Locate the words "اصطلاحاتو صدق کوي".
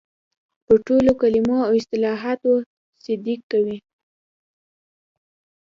1.79-3.77